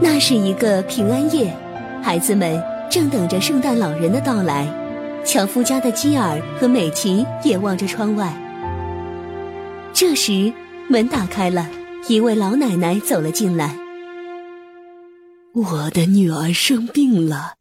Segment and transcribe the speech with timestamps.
[0.00, 1.54] 那是一个平安夜，
[2.02, 4.66] 孩子们正等着圣诞老人的到来。
[5.24, 8.32] 樵夫家的基尔和美琪也望着窗外。
[9.92, 10.52] 这时，
[10.88, 11.68] 门打开了，
[12.08, 13.76] 一位老奶奶走了进来。
[15.52, 17.56] 我的女儿生病了，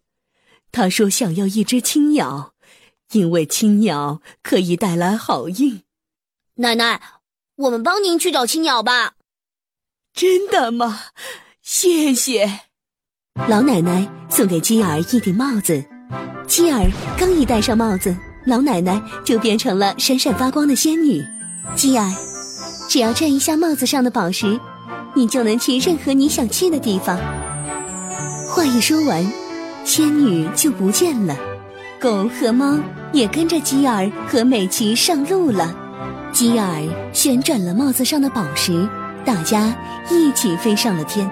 [0.72, 2.54] 她说想要一只青鸟，
[3.12, 5.82] 因为青鸟可以带来好运。
[6.56, 7.02] 奶奶，
[7.56, 9.16] 我们帮您去找青鸟吧。
[10.14, 11.02] 真的吗？
[11.80, 12.50] 谢谢，
[13.48, 15.86] 老奶奶送给基尔一顶帽子。
[16.48, 16.82] 基尔
[17.20, 21.24] 刚一戴上帽子，老奶奶就变成了闪闪发光的仙女。
[21.76, 22.12] 基尔，
[22.90, 24.60] 只要摘一下帽子上的宝石，
[25.14, 27.16] 你就能去任何你想去的地方。
[28.50, 29.32] 话一说完，
[29.86, 31.38] 仙女就不见了。
[32.00, 32.80] 狗和猫
[33.14, 35.72] 也跟着基尔和美琪上路了。
[36.34, 36.82] 基尔
[37.14, 38.90] 旋转了帽子上的宝石，
[39.24, 39.72] 大家
[40.10, 41.30] 一起飞上了天。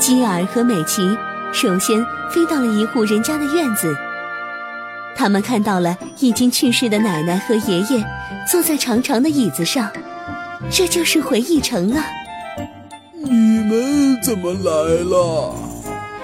[0.00, 1.16] 基尔和美琪
[1.52, 3.94] 首先飞到了一户人家的院子，
[5.14, 8.02] 他们看到了已经去世的奶奶和爷爷
[8.50, 9.90] 坐在长长的椅子上，
[10.70, 12.02] 这就是回忆城啊！
[13.12, 15.54] 你们怎么来了？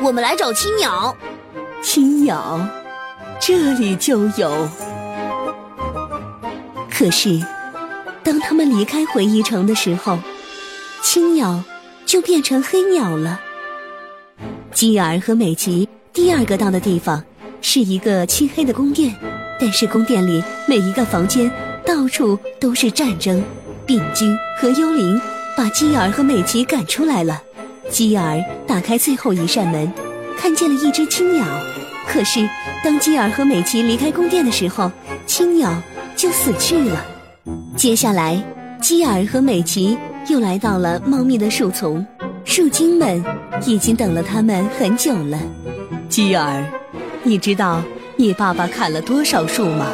[0.01, 1.15] 我们来找青鸟。
[1.83, 2.67] 青鸟，
[3.39, 4.69] 这里就有。
[6.91, 7.45] 可是，
[8.25, 10.19] 当他们离开回忆城的时候，
[11.03, 11.63] 青鸟
[12.07, 13.41] 就变成黑鸟了。
[14.73, 17.23] 基尔和美琪第二个到的地方
[17.63, 19.15] 是一个漆黑的宫殿，
[19.59, 21.51] 但是宫殿里每一个房间
[21.85, 23.43] 到处都是战争、
[23.87, 25.21] 病菌和幽灵，
[25.57, 27.43] 把基尔和美琪赶出来了。
[27.91, 29.91] 基尔打开最后一扇门，
[30.39, 31.47] 看见了一只青鸟。
[32.07, 32.49] 可是
[32.85, 34.91] 当基尔和美琪离开宫殿的时候，
[35.27, 35.75] 青鸟
[36.15, 37.05] 就死去了。
[37.77, 38.43] 接下来，
[38.81, 39.97] 基尔和美琪
[40.29, 42.05] 又来到了茂密的树丛。
[42.47, 43.23] 树精们
[43.67, 45.39] 已经等了他们很久了。
[46.09, 46.65] 基尔，
[47.25, 47.83] 你知道
[48.15, 49.89] 你爸爸砍了多少树吗？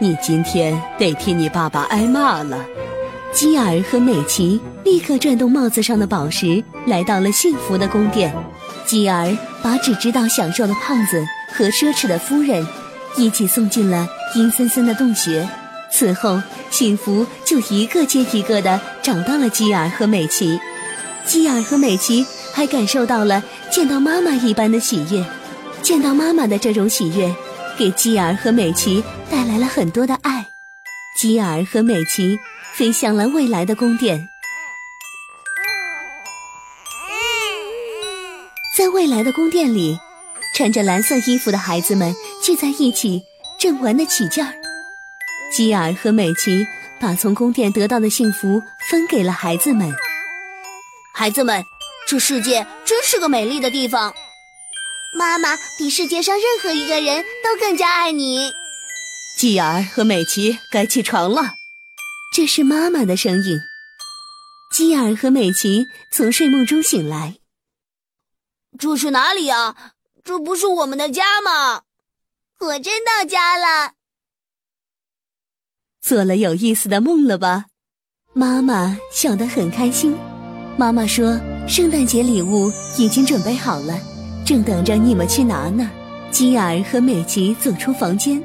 [0.00, 2.64] 你今天得替你爸爸挨骂了。
[3.32, 8.34] 基尔和美琪立刻转动帽子上的宝石，来到了幸福的宫殿。
[8.86, 12.66] 基尔把只知道享受的胖子和奢侈的夫人
[13.16, 15.46] 一起送进了阴森森的洞穴。
[15.92, 20.58] 此后，幸福就一个接一个的找到了基尔和美琪。
[21.30, 25.24] 基尔和美琪还感受到了见到妈妈一般的喜悦，
[25.80, 27.32] 见到妈妈的这种喜悦，
[27.78, 30.48] 给基尔和美琪带来了很多的爱。
[31.16, 32.36] 基尔和美琪
[32.72, 34.28] 飞向了未来的宫殿，
[38.76, 39.96] 在未来的宫殿里，
[40.56, 42.12] 穿着蓝色衣服的孩子们
[42.42, 43.22] 聚在一起，
[43.56, 44.52] 正玩得起劲儿。
[45.52, 46.66] 基尔和美琪
[46.98, 48.60] 把从宫殿得到的幸福
[48.90, 49.94] 分给了孩子们。
[51.20, 51.62] 孩子们，
[52.06, 54.14] 这世界真是个美丽的地方。
[55.14, 58.50] 妈妈比世界上任何一个人都更加爱你。
[59.36, 61.42] 基尔和美琪该起床了。
[62.34, 63.60] 这是妈妈的声音。
[64.72, 67.36] 基尔和美琪从睡梦中醒来。
[68.78, 69.76] 这是哪里啊？
[70.24, 71.82] 这不是我们的家吗？
[72.60, 73.92] 我真到家了。
[76.00, 77.66] 做了有意思的梦了吧？
[78.32, 80.18] 妈妈笑得很开心。
[80.76, 81.38] 妈妈说
[81.68, 83.98] ：“圣诞节礼物已经准备好了，
[84.44, 85.90] 正等着你们去拿呢。”
[86.30, 88.42] 基尔和美琪走出房间，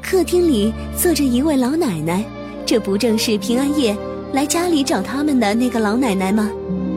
[0.00, 2.24] 客厅里坐着一位老奶奶。
[2.64, 3.94] 这不正是平安夜
[4.32, 6.50] 来家里找他们的那个老奶奶吗？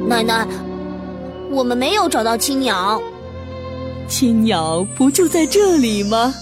[0.08, 0.48] 奶奶，
[1.52, 3.02] 我们没有找到青鸟。
[4.08, 6.34] 青鸟不就在这里吗？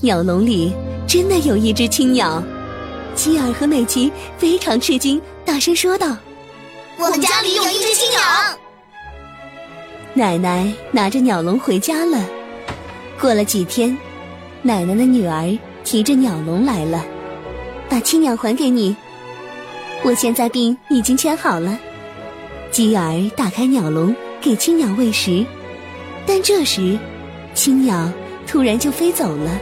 [0.00, 0.72] 鸟笼里
[1.06, 2.40] 真的有一只青鸟。
[3.14, 6.16] 基尔和美琪非常吃惊，大声说道。
[6.98, 8.20] 我们家里有一只青鸟。
[10.14, 12.24] 奶奶拿着鸟笼回家了。
[13.20, 13.96] 过了几天，
[14.62, 17.04] 奶奶的女儿提着鸟笼来了，
[17.88, 18.94] 把青鸟还给你。
[20.02, 21.78] 我现在病已经全好了。
[22.70, 25.44] 基尔打开鸟笼给青鸟喂食，
[26.26, 26.98] 但这时，
[27.54, 28.10] 青鸟
[28.46, 29.58] 突然就飞走了。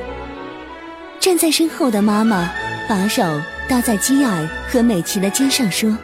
[1.20, 2.50] 站在身后的妈妈
[2.88, 3.22] 把手
[3.68, 5.96] 搭在基尔和美琪的肩上说。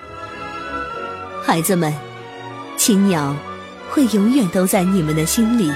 [1.47, 1.95] 孩子们，
[2.77, 3.33] 青鸟
[3.89, 5.73] 会永远都在你们的心里。